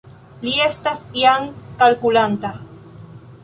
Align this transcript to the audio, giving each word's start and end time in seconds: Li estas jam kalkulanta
Li 0.45 0.53
estas 0.67 1.03
jam 1.19 1.47
kalkulanta 1.83 2.55